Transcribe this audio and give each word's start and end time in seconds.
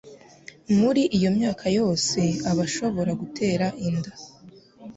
Muri 0.79 1.01
iyo 1.17 1.29
myaka 1.37 1.65
yose 1.77 2.19
aba 2.49 2.63
ashobora 2.67 3.11
gutera 3.21 3.67
inda, 3.87 4.11